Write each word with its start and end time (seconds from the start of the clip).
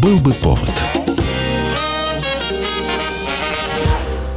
Был 0.00 0.18
бы 0.18 0.32
повод. 0.32 0.70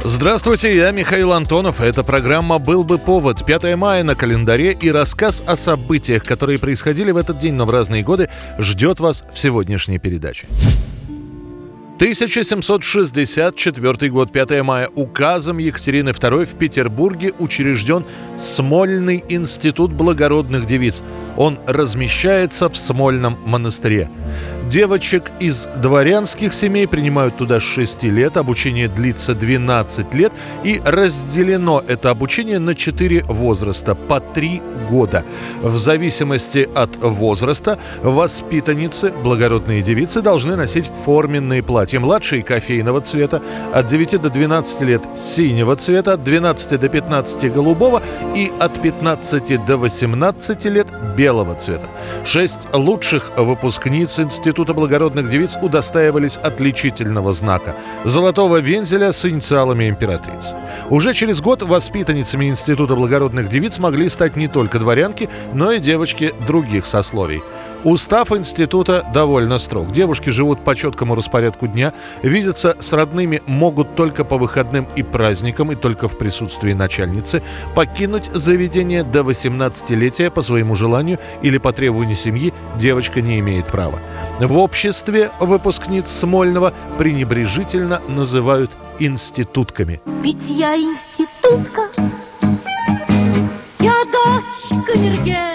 Здравствуйте, 0.02 0.74
я 0.74 0.90
Михаил 0.90 1.32
Антонов. 1.32 1.80
Эта 1.80 2.02
программа 2.02 2.58
«Был 2.58 2.82
бы 2.82 2.98
повод». 2.98 3.46
5 3.46 3.76
мая 3.76 4.02
на 4.02 4.16
календаре 4.16 4.72
и 4.72 4.90
рассказ 4.90 5.40
о 5.46 5.56
событиях, 5.56 6.24
которые 6.24 6.58
происходили 6.58 7.12
в 7.12 7.16
этот 7.16 7.38
день, 7.38 7.54
но 7.54 7.64
в 7.64 7.70
разные 7.70 8.02
годы, 8.02 8.28
ждет 8.58 8.98
вас 8.98 9.22
в 9.32 9.38
сегодняшней 9.38 9.98
передаче. 9.98 10.48
1764 12.02 14.10
год, 14.10 14.32
5 14.32 14.62
мая. 14.64 14.88
Указом 14.96 15.58
Екатерины 15.58 16.08
II 16.08 16.46
в 16.46 16.54
Петербурге 16.54 17.32
учрежден 17.38 18.04
Смольный 18.40 19.22
институт 19.28 19.92
благородных 19.92 20.66
девиц. 20.66 21.00
Он 21.36 21.60
размещается 21.64 22.68
в 22.68 22.76
Смольном 22.76 23.38
монастыре. 23.44 24.10
Девочек 24.68 25.30
из 25.38 25.66
дворянских 25.76 26.54
семей 26.54 26.88
принимают 26.88 27.36
туда 27.36 27.60
с 27.60 27.62
6 27.62 28.04
лет, 28.04 28.36
обучение 28.36 28.88
длится 28.88 29.34
12 29.34 30.14
лет, 30.14 30.32
и 30.64 30.80
разделено 30.84 31.84
это 31.86 32.10
обучение 32.10 32.58
на 32.58 32.74
4 32.74 33.24
возраста, 33.24 33.94
по 33.94 34.20
3 34.20 34.62
года. 34.88 35.24
В 35.60 35.76
зависимости 35.76 36.68
от 36.74 36.96
возраста 36.96 37.78
воспитанницы, 38.02 39.12
благородные 39.22 39.82
девицы, 39.82 40.22
должны 40.22 40.56
носить 40.56 40.86
форменные 41.04 41.62
платья. 41.62 41.91
Младшие 41.98 42.42
кофейного 42.42 43.00
цвета, 43.00 43.40
от 43.72 43.86
9 43.86 44.20
до 44.22 44.30
12 44.30 44.80
лет 44.82 45.02
синего 45.18 45.76
цвета, 45.76 46.14
от 46.14 46.24
12 46.24 46.80
до 46.80 46.88
15 46.88 47.52
голубого 47.52 48.02
и 48.34 48.50
от 48.60 48.80
15 48.80 49.64
до 49.64 49.76
18 49.76 50.64
лет 50.66 50.86
белого 51.16 51.54
цвета. 51.54 51.88
Шесть 52.24 52.68
лучших 52.72 53.32
выпускниц 53.36 54.18
института 54.18 54.74
благородных 54.74 55.30
девиц 55.30 55.56
удостаивались 55.60 56.36
отличительного 56.36 57.32
знака– 57.32 57.74
золотого 58.04 58.58
вензеля 58.58 59.12
с 59.12 59.24
инициалами 59.24 59.88
императрицы. 59.88 60.54
Уже 60.90 61.14
через 61.14 61.40
год 61.40 61.62
воспитанницами 61.62 62.48
Института 62.48 62.94
благородных 62.94 63.48
девиц 63.48 63.78
могли 63.78 64.08
стать 64.08 64.36
не 64.36 64.48
только 64.48 64.78
дворянки, 64.78 65.28
но 65.54 65.72
и 65.72 65.78
девочки 65.78 66.32
других 66.46 66.86
сословий– 66.86 67.42
Устав 67.84 68.30
института 68.30 69.04
довольно 69.12 69.58
строг. 69.58 69.90
Девушки 69.90 70.30
живут 70.30 70.60
по 70.60 70.76
четкому 70.76 71.16
распорядку 71.16 71.66
дня, 71.66 71.92
видятся 72.22 72.76
с 72.78 72.92
родными 72.92 73.42
могут 73.46 73.96
только 73.96 74.24
по 74.24 74.36
выходным 74.36 74.86
и 74.94 75.02
праздникам 75.02 75.72
и 75.72 75.74
только 75.74 76.06
в 76.06 76.16
присутствии 76.16 76.74
начальницы, 76.74 77.42
покинуть 77.74 78.30
заведение 78.32 79.02
до 79.02 79.20
18-летия 79.20 80.30
по 80.30 80.42
своему 80.42 80.76
желанию 80.76 81.18
или 81.42 81.58
по 81.58 81.72
требованию 81.72 82.14
семьи 82.14 82.54
девочка 82.78 83.20
не 83.20 83.40
имеет 83.40 83.66
права. 83.66 83.98
В 84.38 84.58
обществе 84.58 85.30
выпускниц 85.40 86.08
Смольного 86.08 86.72
пренебрежительно 86.98 88.00
называют 88.06 88.70
институтками. 89.00 90.00
Ведь 90.22 90.48
я 90.48 90.76
институтка, 90.76 91.88
я 93.80 94.04
дочь 94.04 94.86
камергера, 94.86 95.51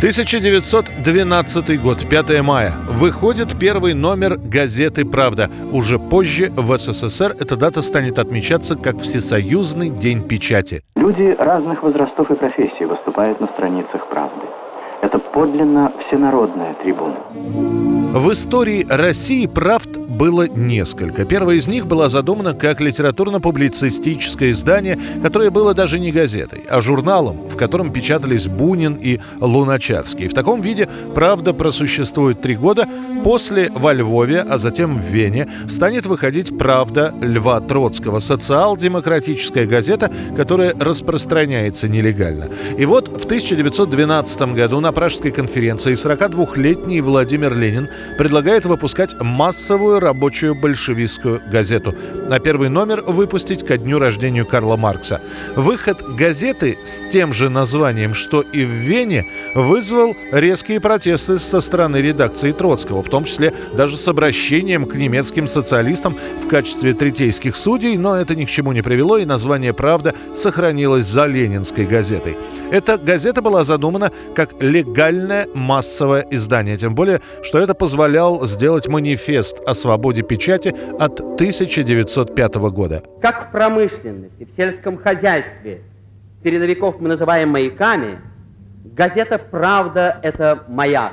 1912 0.00 1.82
год, 1.82 2.08
5 2.08 2.40
мая. 2.42 2.72
Выходит 2.88 3.58
первый 3.58 3.92
номер 3.92 4.38
газеты 4.38 5.04
«Правда». 5.04 5.50
Уже 5.72 5.98
позже 5.98 6.50
в 6.56 6.78
СССР 6.78 7.36
эта 7.38 7.54
дата 7.54 7.82
станет 7.82 8.18
отмечаться 8.18 8.76
как 8.76 8.98
Всесоюзный 9.02 9.90
день 9.90 10.26
печати. 10.26 10.82
Люди 10.96 11.36
разных 11.38 11.82
возрастов 11.82 12.30
и 12.30 12.34
профессий 12.34 12.86
выступают 12.86 13.40
на 13.40 13.46
страницах 13.46 14.06
«Правды». 14.06 14.46
Это 15.02 15.18
подлинно 15.18 15.92
всенародная 16.00 16.72
трибуна. 16.82 17.16
В 17.34 18.32
истории 18.32 18.86
России 18.88 19.46
правд 19.46 19.99
было 20.20 20.46
несколько. 20.46 21.24
Первое 21.24 21.54
из 21.54 21.66
них 21.66 21.86
было 21.86 22.10
задумано 22.10 22.52
как 22.52 22.82
литературно-публицистическое 22.82 24.50
издание, 24.50 24.98
которое 25.22 25.50
было 25.50 25.72
даже 25.72 25.98
не 25.98 26.12
газетой, 26.12 26.62
а 26.68 26.82
журналом, 26.82 27.48
в 27.48 27.56
котором 27.56 27.90
печатались 27.90 28.46
Бунин 28.46 28.98
и 29.00 29.20
Луначарский. 29.40 30.28
В 30.28 30.34
таком 30.34 30.60
виде 30.60 30.90
«Правда» 31.14 31.54
просуществует 31.54 32.42
три 32.42 32.54
года. 32.54 32.86
После 33.24 33.70
во 33.70 33.94
Львове, 33.94 34.40
а 34.40 34.58
затем 34.58 35.00
в 35.00 35.04
Вене 35.06 35.48
станет 35.68 36.04
выходить 36.04 36.56
«Правда» 36.58 37.14
Льва 37.22 37.60
Троцкого, 37.60 38.18
социал-демократическая 38.18 39.64
газета, 39.64 40.10
которая 40.36 40.74
распространяется 40.78 41.88
нелегально. 41.88 42.48
И 42.76 42.84
вот 42.84 43.08
в 43.08 43.24
1912 43.24 44.54
году 44.54 44.80
на 44.80 44.92
Пражской 44.92 45.30
конференции 45.30 45.94
42-летний 45.94 47.00
Владимир 47.00 47.56
Ленин 47.56 47.88
предлагает 48.18 48.66
выпускать 48.66 49.18
массовую 49.18 50.00
рабочую 50.10 50.56
большевистскую 50.56 51.40
газету. 51.52 51.94
А 52.28 52.40
первый 52.40 52.68
номер 52.68 53.02
выпустить 53.02 53.64
ко 53.64 53.78
дню 53.78 54.00
рождения 54.00 54.44
Карла 54.44 54.76
Маркса. 54.76 55.20
Выход 55.54 56.02
газеты 56.16 56.78
с 56.84 57.12
тем 57.12 57.32
же 57.32 57.48
названием, 57.48 58.12
что 58.14 58.40
и 58.40 58.64
в 58.64 58.70
Вене, 58.70 59.24
вызвал 59.54 60.16
резкие 60.32 60.80
протесты 60.80 61.38
со 61.38 61.60
стороны 61.60 61.98
редакции 61.98 62.50
Троцкого, 62.50 63.04
в 63.04 63.08
том 63.08 63.24
числе 63.24 63.54
даже 63.76 63.96
с 63.96 64.08
обращением 64.08 64.86
к 64.86 64.96
немецким 64.96 65.46
социалистам 65.46 66.16
в 66.44 66.48
качестве 66.48 66.92
третейских 66.92 67.54
судей, 67.54 67.96
но 67.96 68.16
это 68.16 68.34
ни 68.34 68.46
к 68.46 68.50
чему 68.50 68.72
не 68.72 68.82
привело, 68.82 69.16
и 69.16 69.24
название 69.24 69.72
«Правда» 69.72 70.12
сохранилось 70.36 71.06
за 71.06 71.26
ленинской 71.26 71.86
газетой. 71.86 72.36
Эта 72.70 72.98
газета 72.98 73.42
была 73.42 73.64
задумана 73.64 74.12
как 74.34 74.62
легальное 74.62 75.48
массовое 75.54 76.24
издание, 76.30 76.76
тем 76.76 76.94
более, 76.94 77.20
что 77.42 77.58
это 77.58 77.74
позволял 77.74 78.46
сделать 78.46 78.86
манифест 78.86 79.58
о 79.66 79.74
свободе 79.74 80.22
печати 80.22 80.74
от 80.98 81.20
1905 81.20 82.54
года. 82.70 83.02
Как 83.20 83.48
в 83.48 83.50
промышленности, 83.52 84.44
в 84.44 84.56
сельском 84.56 84.98
хозяйстве 84.98 85.82
передовиков 86.42 87.00
мы 87.00 87.08
называем 87.08 87.50
маяками, 87.50 88.20
газета 88.84 89.38
«Правда»— 89.38 90.18
это 90.22 90.62
маяк. 90.68 91.12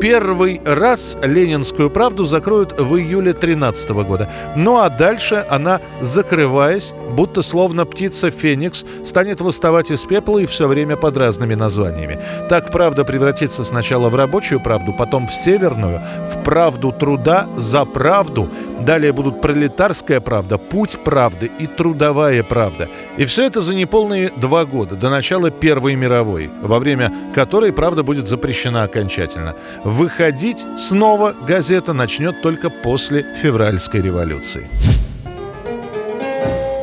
Первый 0.00 0.60
раз 0.64 1.16
«Ленинскую 1.22 1.88
правду» 1.88 2.26
закроют 2.26 2.78
в 2.78 2.96
июле 2.96 3.32
13 3.32 3.90
года. 3.90 4.28
Ну 4.54 4.78
а 4.78 4.90
дальше 4.90 5.46
она, 5.48 5.80
закрываясь, 6.02 6.92
будто 7.12 7.40
словно 7.40 7.86
птица 7.86 8.30
Феникс, 8.30 8.84
станет 9.04 9.40
восставать 9.40 9.90
из 9.90 10.04
пепла 10.04 10.38
и 10.38 10.46
все 10.46 10.68
время 10.68 10.96
под 10.96 11.16
разными 11.16 11.54
названиями. 11.54 12.20
Так 12.50 12.70
«Правда» 12.70 13.04
превратится 13.04 13.64
сначала 13.64 14.10
в 14.10 14.14
рабочую 14.14 14.60
правду, 14.60 14.92
потом 14.92 15.28
в 15.28 15.34
северную, 15.34 16.02
в 16.30 16.42
правду 16.44 16.92
труда 16.92 17.46
за 17.56 17.84
правду– 17.84 18.48
Далее 18.80 19.12
будут 19.12 19.40
пролетарская 19.40 20.20
правда, 20.20 20.58
путь 20.58 20.98
правды 21.02 21.50
и 21.58 21.66
трудовая 21.66 22.42
правда. 22.42 22.88
И 23.16 23.24
все 23.24 23.46
это 23.46 23.62
за 23.62 23.74
неполные 23.74 24.30
два 24.36 24.64
года, 24.64 24.96
до 24.96 25.10
начала 25.10 25.50
Первой 25.50 25.94
мировой, 25.94 26.50
во 26.62 26.78
время 26.78 27.12
которой 27.34 27.72
правда 27.72 28.02
будет 28.02 28.28
запрещена 28.28 28.82
окончательно. 28.82 29.54
Выходить 29.84 30.64
снова 30.78 31.34
газета 31.46 31.92
начнет 31.92 32.42
только 32.42 32.70
после 32.70 33.24
февральской 33.42 34.02
революции. 34.02 34.66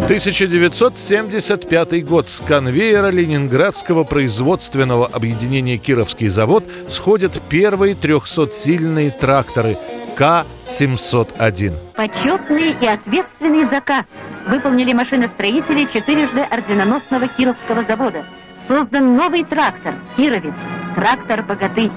1975 0.03 2.05
год. 2.05 2.27
С 2.27 2.41
конвейера 2.41 3.09
Ленинградского 3.09 4.03
производственного 4.03 5.07
объединения 5.07 5.77
«Кировский 5.77 6.27
завод» 6.27 6.65
сходят 6.89 7.41
первые 7.49 7.93
300-сильные 7.93 9.17
тракторы 9.17 9.77
К-701. 10.15 11.73
Почетный 11.95 12.75
и 12.79 12.85
ответственный 12.85 13.67
заказ 13.67 14.05
выполнили 14.47 14.93
машиностроители 14.93 15.85
четырежды 15.91 16.41
орденоносного 16.41 17.27
Кировского 17.27 17.83
завода. 17.83 18.25
Создан 18.67 19.17
новый 19.17 19.43
трактор 19.43 19.95
«Кировец», 20.15 20.53
трактор 20.95 21.43
«Богатырь». 21.43 21.91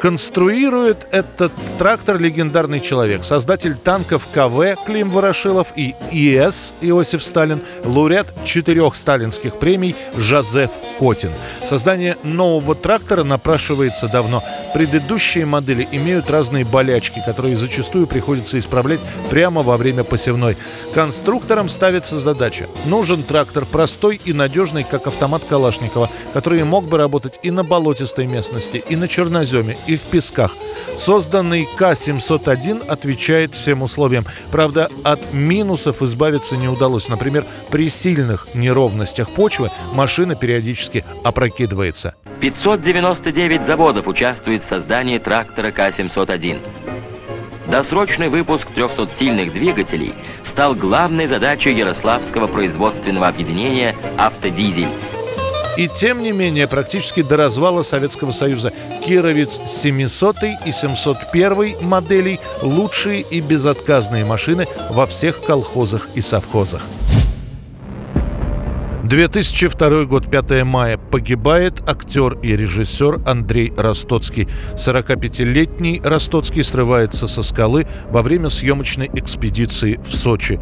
Конструирует 0.00 1.06
этот 1.12 1.52
трактор 1.78 2.20
легендарный 2.20 2.80
человек, 2.80 3.24
создатель 3.24 3.74
танков 3.74 4.26
КВ 4.34 4.76
Клим 4.84 5.08
Ворошилов 5.08 5.68
и 5.76 5.94
ИС 6.10 6.74
Иосиф 6.82 7.24
Сталин, 7.24 7.62
лауреат 7.84 8.26
четырех 8.44 8.96
сталинских 8.96 9.58
премий 9.58 9.96
Жозеф 10.14 10.70
Котин. 10.98 11.32
Создание 11.66 12.16
нового 12.22 12.74
трактора 12.74 13.24
напрашивается 13.24 14.08
давно. 14.08 14.42
Предыдущие 14.72 15.46
модели 15.46 15.88
имеют 15.92 16.30
разные 16.30 16.64
болячки, 16.64 17.22
которые 17.24 17.56
зачастую 17.56 18.06
приходится 18.06 18.58
исправлять 18.58 19.00
прямо 19.30 19.62
во 19.62 19.76
время 19.76 20.04
посевной. 20.04 20.56
Конструкторам 20.94 21.68
ставится 21.68 22.20
задача. 22.20 22.68
Нужен 22.86 23.22
трактор 23.22 23.64
простой 23.66 24.20
и 24.24 24.32
надежный, 24.32 24.84
как 24.84 25.06
автомат 25.06 25.42
Калашникова, 25.48 26.08
который 26.32 26.62
мог 26.64 26.84
бы 26.84 26.98
работать 26.98 27.38
и 27.42 27.50
на 27.50 27.64
болотистой 27.64 28.26
местности, 28.26 28.82
и 28.88 28.96
на 28.96 29.08
черноземе, 29.08 29.76
и 29.86 29.96
в 29.96 30.02
песках. 30.02 30.52
Созданный 30.98 31.68
К-701 31.76 32.86
отвечает 32.86 33.54
всем 33.54 33.82
условиям. 33.82 34.24
Правда, 34.50 34.88
от 35.02 35.32
минусов 35.32 36.02
избавиться 36.02 36.56
не 36.56 36.68
удалось. 36.68 37.08
Например, 37.08 37.44
при 37.70 37.88
сильных 37.88 38.54
неровностях 38.54 39.28
почвы 39.30 39.70
машина 39.92 40.34
периодически 40.34 40.83
опрокидывается. 41.22 42.14
599 42.40 43.62
заводов 43.62 44.06
участвует 44.06 44.64
в 44.64 44.68
создании 44.68 45.18
трактора 45.18 45.70
К-701. 45.70 46.60
Досрочный 47.68 48.28
выпуск 48.28 48.68
300-сильных 48.76 49.52
двигателей 49.52 50.14
стал 50.44 50.74
главной 50.74 51.26
задачей 51.26 51.72
Ярославского 51.72 52.46
производственного 52.46 53.28
объединения 53.28 53.96
«Автодизель». 54.18 54.90
И 55.76 55.88
тем 55.88 56.22
не 56.22 56.30
менее, 56.30 56.68
практически 56.68 57.22
до 57.22 57.36
развала 57.36 57.82
Советского 57.82 58.30
Союза 58.30 58.72
Кировец 59.04 59.58
700 59.66 60.36
и 60.66 60.72
701 60.72 61.76
моделей– 61.82 62.38
лучшие 62.62 63.22
и 63.22 63.40
безотказные 63.40 64.24
машины 64.24 64.66
во 64.90 65.06
всех 65.06 65.42
колхозах 65.42 66.08
и 66.14 66.20
совхозах. 66.20 66.82
2002 69.04 70.06
год, 70.06 70.30
5 70.30 70.64
мая. 70.64 70.96
Погибает 70.96 71.86
актер 71.86 72.38
и 72.42 72.56
режиссер 72.56 73.20
Андрей 73.26 73.70
Ростоцкий. 73.76 74.48
45-летний 74.76 76.00
Ростоцкий 76.02 76.64
срывается 76.64 77.28
со 77.28 77.42
скалы 77.42 77.86
во 78.10 78.22
время 78.22 78.48
съемочной 78.48 79.10
экспедиции 79.12 80.00
в 80.02 80.14
Сочи. 80.16 80.58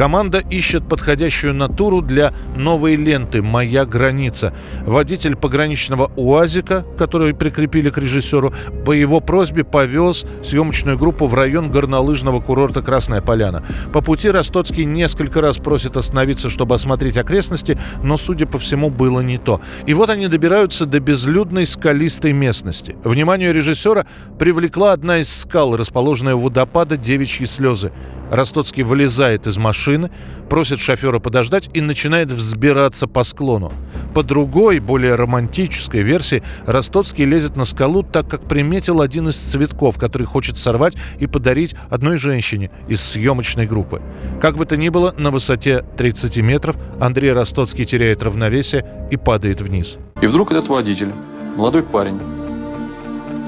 Команда 0.00 0.38
ищет 0.38 0.88
подходящую 0.88 1.52
натуру 1.52 2.00
для 2.00 2.32
новой 2.56 2.96
ленты 2.96 3.42
«Моя 3.42 3.84
граница». 3.84 4.54
Водитель 4.86 5.36
пограничного 5.36 6.10
УАЗика, 6.16 6.86
который 6.96 7.34
прикрепили 7.34 7.90
к 7.90 7.98
режиссеру, 7.98 8.54
по 8.86 8.92
его 8.92 9.20
просьбе 9.20 9.62
повез 9.62 10.24
съемочную 10.42 10.96
группу 10.96 11.26
в 11.26 11.34
район 11.34 11.70
горнолыжного 11.70 12.40
курорта 12.40 12.80
«Красная 12.80 13.20
Поляна». 13.20 13.62
По 13.92 14.00
пути 14.00 14.30
Ростоцкий 14.30 14.86
несколько 14.86 15.42
раз 15.42 15.58
просит 15.58 15.98
остановиться, 15.98 16.48
чтобы 16.48 16.76
осмотреть 16.76 17.18
окрестности, 17.18 17.78
но, 18.02 18.16
судя 18.16 18.46
по 18.46 18.58
всему, 18.58 18.88
было 18.88 19.20
не 19.20 19.36
то. 19.36 19.60
И 19.84 19.92
вот 19.92 20.08
они 20.08 20.28
добираются 20.28 20.86
до 20.86 21.00
безлюдной 21.00 21.66
скалистой 21.66 22.32
местности. 22.32 22.96
Внимание 23.04 23.52
режиссера 23.52 24.06
привлекла 24.38 24.94
одна 24.94 25.18
из 25.18 25.30
скал, 25.30 25.76
расположенная 25.76 26.36
у 26.36 26.40
водопада 26.40 26.96
«Девичьи 26.96 27.44
слезы». 27.44 27.92
Ростоцкий 28.30 28.82
вылезает 28.82 29.46
из 29.46 29.58
машины, 29.58 30.10
просит 30.48 30.78
шофера 30.78 31.18
подождать 31.18 31.68
и 31.74 31.80
начинает 31.80 32.32
взбираться 32.32 33.06
по 33.06 33.24
склону. 33.24 33.72
По 34.14 34.22
другой, 34.22 34.78
более 34.78 35.14
романтической 35.16 36.02
версии, 36.02 36.42
Ростоцкий 36.66 37.24
лезет 37.24 37.56
на 37.56 37.64
скалу, 37.64 38.02
так 38.02 38.28
как 38.28 38.42
приметил 38.42 39.00
один 39.00 39.28
из 39.28 39.36
цветков, 39.36 39.98
который 39.98 40.26
хочет 40.26 40.56
сорвать 40.56 40.94
и 41.18 41.26
подарить 41.26 41.74
одной 41.90 42.16
женщине 42.16 42.70
из 42.88 43.00
съемочной 43.00 43.66
группы. 43.66 44.00
Как 44.40 44.56
бы 44.56 44.64
то 44.64 44.76
ни 44.76 44.88
было, 44.88 45.14
на 45.18 45.30
высоте 45.30 45.84
30 45.96 46.38
метров 46.38 46.76
Андрей 46.98 47.32
Ростоцкий 47.32 47.84
теряет 47.84 48.22
равновесие 48.22 48.86
и 49.10 49.16
падает 49.16 49.60
вниз. 49.60 49.98
И 50.20 50.26
вдруг 50.26 50.52
этот 50.52 50.68
водитель, 50.68 51.12
молодой 51.56 51.82
парень, 51.82 52.18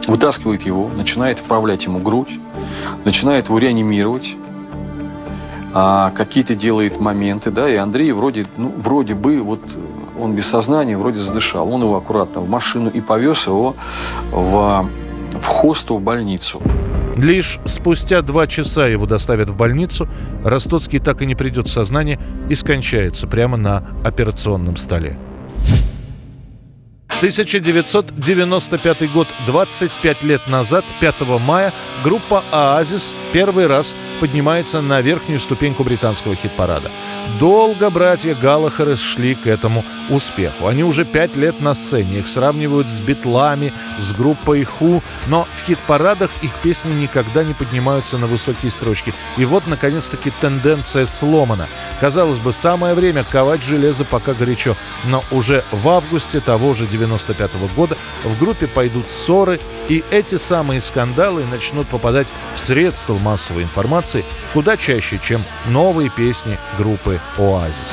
вытаскивает 0.07 0.63
его, 0.63 0.89
начинает 0.89 1.39
вправлять 1.39 1.85
ему 1.85 2.01
грудь, 2.01 2.31
начинает 3.05 3.47
его 3.47 3.59
реанимировать, 3.59 4.37
а, 5.75 6.11
какие-то 6.11 6.55
делает 6.55 7.01
моменты, 7.01 7.51
да, 7.51 7.69
и 7.69 7.77
Андрей 7.77 8.13
вроде, 8.13 8.47
ну, 8.57 8.73
вроде 8.77 9.15
бы, 9.15 9.41
вот 9.41 9.61
он 10.19 10.35
без 10.35 10.47
сознания, 10.47 10.97
вроде 10.97 11.21
задышал. 11.21 11.73
Он 11.73 11.83
его 11.83 11.97
аккуратно 11.97 12.41
в 12.41 12.49
машину 12.49 12.91
и 12.91 13.01
повез 13.01 13.47
его 13.47 13.75
в, 14.31 14.89
в 15.33 15.47
хосту 15.47 15.97
в 15.97 16.03
больницу. 16.03 16.61
Лишь 17.17 17.59
спустя 17.67 18.23
два 18.23 18.47
часа 18.47 18.87
его 18.87 19.07
доставят 19.07 19.51
в 19.51 19.57
больницу, 19.57 20.09
Ростоцкий 20.45 20.99
так 20.99 21.23
и 21.23 21.27
не 21.27 21.35
придет 21.35 21.69
в 21.69 21.73
сознание 21.73 22.19
и 22.49 22.55
скончается 22.55 23.27
прямо 23.27 23.57
на 23.57 23.85
операционном 24.05 24.77
столе. 24.77 25.19
1995 27.23 29.13
год, 29.13 29.29
25 29.47 30.25
лет 30.25 30.41
назад, 30.49 30.85
5 30.99 31.21
мая, 31.39 31.73
группа 32.03 32.43
«Оазис» 32.51 33.15
первый 33.33 33.69
раз 33.69 33.95
поднимается 34.19 34.81
на 34.81 35.01
верхнюю 35.01 35.39
ступеньку 35.39 35.85
британского 35.85 36.35
хит-парада. 36.35 36.91
Долго 37.39 37.91
братья 37.91 38.35
Галлахеры 38.35 38.97
шли 38.97 39.35
к 39.35 39.47
этому 39.47 39.85
успеху. 40.11 40.67
Они 40.67 40.85
уже 40.85 41.05
пять 41.05 41.37
лет 41.37 41.61
на 41.61 41.75
сцене. 41.75 42.19
Их 42.19 42.29
сравнивают 42.29 42.87
с 42.87 43.01
битлами, 43.01 43.73
с 43.99 44.13
группой 44.13 44.65
Ху, 44.65 45.03
но 45.27 45.45
в 45.45 45.67
хит-парадах 45.67 46.31
их 46.43 46.53
песни 46.63 46.93
никогда 46.93 47.43
не 47.45 47.55
поднимаются 47.55 48.19
на 48.19 48.27
высокие 48.27 48.71
строчки. 48.71 49.13
И 49.37 49.45
вот, 49.45 49.67
наконец-таки, 49.67 50.31
тенденция 50.41 51.07
сломана. 51.07 51.67
Казалось 52.01 52.39
бы, 52.39 52.53
самое 52.53 52.95
время 52.95 53.25
ковать 53.25 53.63
железо 53.63 54.05
пока 54.05 54.35
горячо. 54.35 54.77
Но 55.05 55.25
уже 55.31 55.65
в 55.73 55.89
августе 55.89 56.41
того 56.41 56.75
же 56.75 56.87
95 56.87 57.51
-го 57.55 57.75
года 57.75 57.97
в 58.25 58.39
группе 58.39 58.67
пойдут 58.67 59.07
ссоры, 59.11 59.61
и 59.89 60.05
эти 60.11 60.37
самые 60.37 60.81
скандалы 60.81 61.45
начнут 61.45 61.89
попадать 61.89 62.29
в 62.55 62.61
средства 62.61 63.19
массовой 63.19 63.63
информации 63.63 64.25
куда 64.53 64.77
чаще, 64.77 65.19
чем 65.23 65.41
новые 65.69 66.11
песни 66.11 66.59
группы 66.79 67.12
«Оазис». 67.39 67.93